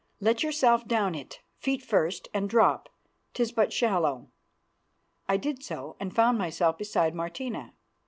[0.19, 2.89] Let yourself down it, feet first, and drop.
[3.35, 4.29] 'Tis but shallow."
[5.29, 7.75] I did so, and found myself beside Martina.